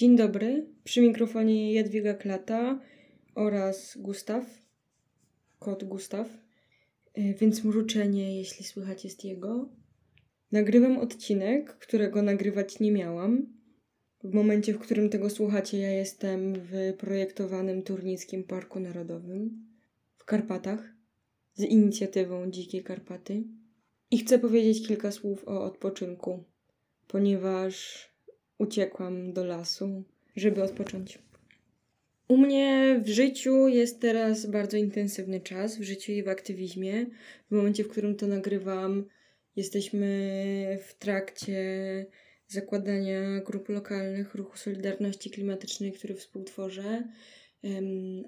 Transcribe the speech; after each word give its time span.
Dzień 0.00 0.16
dobry, 0.16 0.66
przy 0.84 1.00
mikrofonie 1.00 1.72
Jadwiga 1.72 2.14
Klata 2.14 2.80
oraz 3.34 3.98
Gustaw, 3.98 4.44
kot 5.58 5.84
Gustaw, 5.84 6.28
y, 7.18 7.34
więc 7.40 7.64
mruczenie, 7.64 8.38
jeśli 8.38 8.64
słychać, 8.64 9.04
jest 9.04 9.24
jego. 9.24 9.68
Nagrywam 10.52 10.98
odcinek, 10.98 11.76
którego 11.78 12.22
nagrywać 12.22 12.80
nie 12.80 12.92
miałam. 12.92 13.46
W 14.24 14.34
momencie, 14.34 14.72
w 14.72 14.78
którym 14.78 15.10
tego 15.10 15.30
słuchacie, 15.30 15.78
ja 15.78 15.90
jestem 15.90 16.54
w 16.54 16.94
projektowanym 16.98 17.82
Turnickim 17.82 18.44
Parku 18.44 18.80
Narodowym 18.80 19.66
w 20.16 20.24
Karpatach 20.24 20.94
z 21.54 21.62
inicjatywą 21.62 22.50
Dzikie 22.50 22.82
Karpaty. 22.82 23.44
I 24.10 24.18
chcę 24.18 24.38
powiedzieć 24.38 24.88
kilka 24.88 25.12
słów 25.12 25.48
o 25.48 25.64
odpoczynku, 25.64 26.44
ponieważ 27.06 28.09
uciekłam 28.60 29.32
do 29.32 29.44
lasu, 29.44 30.04
żeby 30.36 30.62
odpocząć. 30.62 31.18
U 32.28 32.36
mnie 32.36 33.00
w 33.04 33.08
życiu 33.08 33.68
jest 33.68 34.00
teraz 34.00 34.46
bardzo 34.46 34.76
intensywny 34.76 35.40
czas, 35.40 35.78
w 35.78 35.82
życiu 35.82 36.12
i 36.12 36.22
w 36.22 36.28
aktywizmie. 36.28 37.06
W 37.50 37.54
momencie, 37.54 37.84
w 37.84 37.88
którym 37.88 38.16
to 38.16 38.26
nagrywam, 38.26 39.04
jesteśmy 39.56 40.78
w 40.82 40.94
trakcie 40.94 41.60
zakładania 42.48 43.40
grup 43.40 43.68
lokalnych 43.68 44.34
ruchu 44.34 44.56
Solidarności 44.56 45.30
Klimatycznej, 45.30 45.92
który 45.92 46.14
współtworzę. 46.14 47.08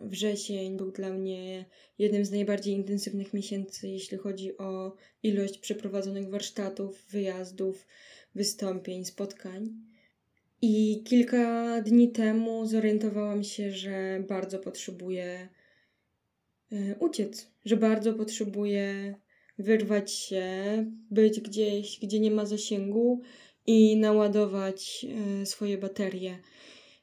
Wrzesień 0.00 0.76
był 0.76 0.92
dla 0.92 1.10
mnie 1.10 1.64
jednym 1.98 2.24
z 2.24 2.30
najbardziej 2.30 2.74
intensywnych 2.74 3.34
miesięcy, 3.34 3.88
jeśli 3.88 4.18
chodzi 4.18 4.58
o 4.58 4.96
ilość 5.22 5.58
przeprowadzonych 5.58 6.28
warsztatów, 6.28 7.06
wyjazdów, 7.10 7.86
wystąpień, 8.34 9.04
spotkań. 9.04 9.92
I 10.64 11.02
kilka 11.04 11.80
dni 11.80 12.12
temu 12.12 12.66
zorientowałam 12.66 13.44
się, 13.44 13.72
że 13.72 14.24
bardzo 14.28 14.58
potrzebuję 14.58 15.48
e, 16.72 16.96
uciec, 16.98 17.50
że 17.64 17.76
bardzo 17.76 18.14
potrzebuję 18.14 19.14
wyrwać 19.58 20.12
się, 20.12 20.44
być 21.10 21.40
gdzieś, 21.40 21.98
gdzie 22.02 22.20
nie 22.20 22.30
ma 22.30 22.46
zasięgu 22.46 23.20
i 23.66 23.96
naładować 23.96 25.06
e, 25.40 25.46
swoje 25.46 25.78
baterie. 25.78 26.38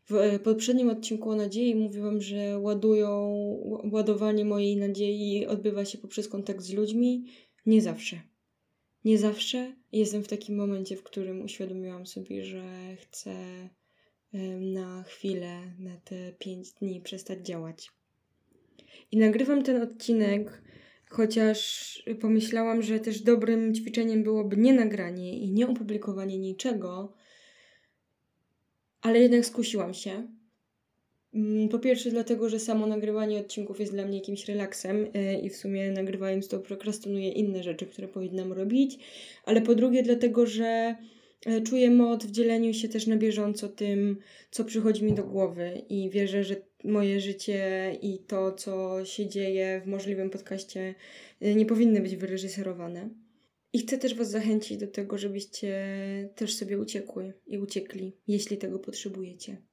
W 0.09 0.15
e, 0.15 0.39
poprzednim 0.39 0.89
odcinku 0.89 1.29
o 1.29 1.35
nadziei 1.35 1.75
mówiłam, 1.75 2.21
że 2.21 2.59
ładują, 2.59 3.31
ładowanie 3.91 4.45
mojej 4.45 4.77
nadziei 4.77 5.45
odbywa 5.47 5.85
się 5.85 5.97
poprzez 5.97 6.27
kontakt 6.27 6.61
z 6.61 6.73
ludźmi. 6.73 7.25
Nie 7.65 7.81
zawsze. 7.81 8.21
Nie 9.05 9.17
zawsze 9.17 9.78
jestem 9.91 10.23
w 10.23 10.27
takim 10.27 10.55
momencie, 10.55 10.95
w 10.95 11.03
którym 11.03 11.41
uświadomiłam 11.41 12.05
sobie, 12.05 12.43
że 12.43 12.95
chcę 12.95 13.35
na 14.59 15.03
chwilę, 15.03 15.61
na 15.79 15.97
te 15.97 16.33
pięć 16.39 16.71
dni 16.71 17.01
przestać 17.01 17.45
działać. 17.45 17.91
I 19.11 19.17
nagrywam 19.17 19.63
ten 19.63 19.81
odcinek, 19.81 20.61
chociaż 21.09 22.03
pomyślałam, 22.21 22.81
że 22.81 22.99
też 22.99 23.21
dobrym 23.21 23.75
ćwiczeniem 23.75 24.23
byłoby 24.23 24.57
nie 24.57 24.73
nagranie 24.73 25.39
i 25.39 25.51
nie 25.51 25.67
opublikowanie 25.67 26.37
niczego, 26.37 27.13
ale 29.01 29.19
jednak 29.19 29.45
skusiłam 29.45 29.93
się 29.93 30.38
po 31.71 31.79
pierwsze, 31.79 32.09
dlatego, 32.09 32.49
że 32.49 32.59
samo 32.59 32.87
nagrywanie 32.87 33.39
odcinków 33.39 33.79
jest 33.79 33.91
dla 33.91 34.05
mnie 34.05 34.17
jakimś 34.17 34.45
relaksem 34.45 35.07
yy, 35.13 35.39
i 35.41 35.49
w 35.49 35.55
sumie 35.55 35.91
nagrywając 35.91 36.47
to 36.47 36.59
prokrastynuję 36.59 37.29
inne 37.31 37.63
rzeczy, 37.63 37.85
które 37.85 38.07
powinnam 38.07 38.53
robić, 38.53 38.99
ale 39.45 39.61
po 39.61 39.75
drugie, 39.75 40.03
dlatego, 40.03 40.45
że 40.45 40.95
yy, 41.45 41.61
czuję 41.61 41.91
moc 41.91 42.25
w 42.25 42.31
dzieleniu 42.31 42.73
się 42.73 42.89
też 42.89 43.07
na 43.07 43.17
bieżąco 43.17 43.67
tym, 43.67 44.17
co 44.51 44.65
przychodzi 44.65 45.03
mi 45.03 45.13
do 45.13 45.23
głowy 45.23 45.81
i 45.89 46.09
wierzę, 46.09 46.43
że 46.43 46.55
moje 46.83 47.19
życie 47.19 47.91
i 48.01 48.19
to, 48.19 48.51
co 48.51 49.05
się 49.05 49.27
dzieje 49.27 49.81
w 49.85 49.87
możliwym 49.87 50.29
podcaście, 50.29 50.95
yy, 51.41 51.55
nie 51.55 51.65
powinny 51.65 52.01
być 52.01 52.15
wyreżyserowane. 52.15 53.09
I 53.73 53.79
chcę 53.79 53.97
też 53.97 54.15
Was 54.15 54.29
zachęcić 54.29 54.77
do 54.77 54.87
tego, 54.87 55.17
żebyście 55.17 55.83
też 56.35 56.55
sobie 56.55 56.79
uciekły 56.79 57.33
i 57.47 57.57
uciekli, 57.57 58.13
jeśli 58.27 58.57
tego 58.57 58.79
potrzebujecie. 58.79 59.68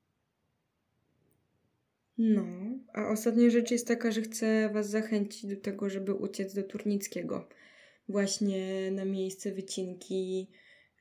No, 2.18 2.44
a 2.92 3.08
ostatnia 3.08 3.50
rzecz 3.50 3.70
jest 3.70 3.88
taka, 3.88 4.10
że 4.10 4.22
chcę 4.22 4.70
Was 4.72 4.90
zachęcić 4.90 5.46
do 5.46 5.56
tego, 5.60 5.90
żeby 5.90 6.14
uciec 6.14 6.54
do 6.54 6.62
Turnickiego. 6.62 7.48
Właśnie 8.08 8.90
na 8.90 9.04
miejsce 9.04 9.52
wycinki 9.52 10.50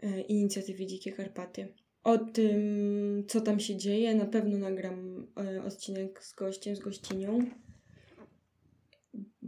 e, 0.03 0.21
inicjatywy 0.21 0.85
Dzikie 0.85 1.11
Karpaty. 1.11 1.73
O 2.03 2.17
tym, 2.17 3.23
co 3.27 3.41
tam 3.41 3.59
się 3.59 3.75
dzieje, 3.75 4.15
na 4.15 4.25
pewno 4.25 4.57
nagram 4.57 5.27
e, 5.37 5.63
odcinek 5.63 6.23
z 6.23 6.33
gościem, 6.33 6.75
z 6.75 6.79
gościnią, 6.79 7.39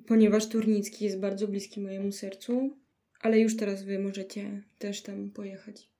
ponieważ 0.08 0.50
Turnicki 0.50 1.06
jest 1.06 1.20
bardzo 1.20 1.48
bliski 1.48 1.82
mojemu 1.82 2.12
sercu, 2.12 2.78
ale 3.20 3.40
już 3.40 3.58
teraz 3.58 3.84
Wy 3.84 4.00
możecie 4.00 4.64
też 4.78 5.02
tam 5.02 5.32
pojechać. 5.32 5.92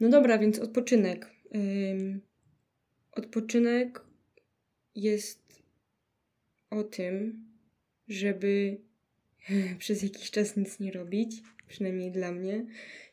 No 0.00 0.08
dobra, 0.08 0.38
więc 0.38 0.58
odpoczynek. 0.58 1.30
Odpoczynek 3.20 4.00
jest 4.94 5.62
o 6.70 6.84
tym, 6.84 7.44
żeby 8.08 8.80
przez 9.78 10.02
jakiś 10.02 10.30
czas 10.30 10.56
nic 10.56 10.80
nie 10.80 10.92
robić, 10.92 11.42
przynajmniej 11.68 12.12
dla 12.12 12.32
mnie 12.32 12.66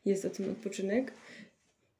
jest 0.06 0.25
o 0.25 0.29
tym 0.29 0.51
odpoczynek. 0.51 1.13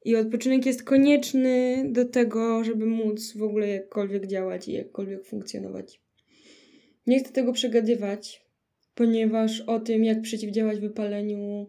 I 0.04 0.16
odpoczynek 0.16 0.66
jest 0.66 0.82
konieczny 0.82 1.84
do 1.92 2.04
tego, 2.04 2.64
żeby 2.64 2.86
móc 2.86 3.36
w 3.36 3.42
ogóle 3.42 3.68
jakkolwiek 3.68 4.26
działać 4.26 4.68
i 4.68 4.72
jakkolwiek 4.72 5.24
funkcjonować. 5.24 6.00
Nie 7.06 7.18
chcę 7.18 7.32
tego 7.32 7.52
przegadywać, 7.52 8.46
ponieważ 8.94 9.60
o 9.60 9.80
tym, 9.80 10.04
jak 10.04 10.22
przeciwdziałać 10.22 10.80
wypaleniu, 10.80 11.68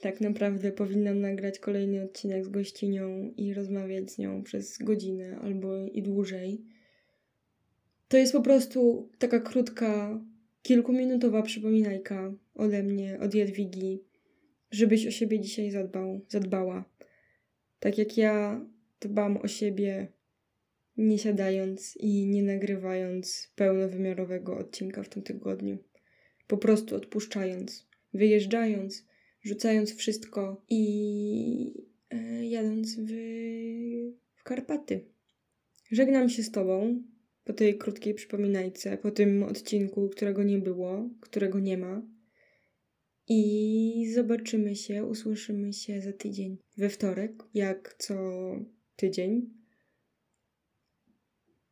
tak 0.00 0.20
naprawdę 0.20 0.72
powinnam 0.72 1.20
nagrać 1.20 1.58
kolejny 1.58 2.02
odcinek 2.02 2.44
z 2.44 2.48
gościnią 2.48 3.32
i 3.36 3.54
rozmawiać 3.54 4.10
z 4.10 4.18
nią 4.18 4.42
przez 4.42 4.78
godzinę 4.78 5.38
albo 5.42 5.86
i 5.86 6.02
dłużej. 6.02 6.64
To 8.08 8.16
jest 8.16 8.32
po 8.32 8.42
prostu 8.42 9.10
taka 9.18 9.40
krótka, 9.40 10.20
kilkuminutowa 10.62 11.42
przypominajka 11.42 12.34
ode 12.54 12.82
mnie, 12.82 13.18
od 13.20 13.34
Jadwigi, 13.34 14.02
żebyś 14.70 15.06
o 15.06 15.10
siebie 15.10 15.40
dzisiaj 15.40 15.70
zadbał, 15.70 16.20
zadbała. 16.28 16.84
Tak 17.80 17.98
jak 17.98 18.16
ja 18.16 18.66
dbam 19.00 19.36
o 19.36 19.48
siebie, 19.48 20.08
nie 20.96 21.18
siadając 21.18 21.96
i 21.96 22.26
nie 22.26 22.42
nagrywając 22.42 23.52
pełnowymiarowego 23.56 24.58
odcinka 24.58 25.02
w 25.02 25.08
tym 25.08 25.22
tygodniu. 25.22 25.78
Po 26.46 26.56
prostu 26.56 26.96
odpuszczając 26.96 27.86
wyjeżdżając, 28.16 29.06
rzucając 29.42 29.94
wszystko 29.94 30.64
i 30.68 31.84
e, 32.10 32.46
jadąc 32.46 32.96
w, 32.96 33.10
w 34.34 34.44
Karpaty. 34.44 35.04
Żegnam 35.90 36.28
się 36.28 36.42
z 36.42 36.50
Tobą 36.50 37.02
po 37.44 37.52
tej 37.52 37.78
krótkiej 37.78 38.14
przypominajce, 38.14 38.98
po 38.98 39.10
tym 39.10 39.42
odcinku, 39.42 40.08
którego 40.08 40.42
nie 40.42 40.58
było, 40.58 41.10
którego 41.20 41.60
nie 41.60 41.78
ma. 41.78 42.02
I 43.28 44.12
zobaczymy 44.14 44.76
się, 44.76 45.04
usłyszymy 45.04 45.72
się 45.72 46.00
za 46.00 46.12
tydzień. 46.12 46.58
We 46.76 46.88
wtorek, 46.88 47.32
jak 47.54 47.94
co 47.98 48.14
tydzień. 48.96 49.50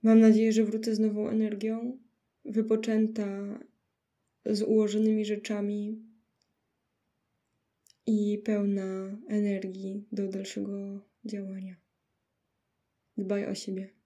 Mam 0.02 0.20
nadzieję, 0.20 0.52
że 0.52 0.64
wrócę 0.64 0.94
z 0.94 0.98
nową 0.98 1.28
energią, 1.28 1.98
wypoczęta, 2.44 3.60
z 4.46 4.62
ułożonymi 4.62 5.24
rzeczami, 5.24 6.02
i 8.06 8.38
pełna 8.38 9.18
energii 9.28 10.08
do 10.12 10.28
dalszego 10.28 11.00
działania. 11.24 11.76
Dbaj 13.16 13.46
o 13.46 13.54
siebie. 13.54 14.03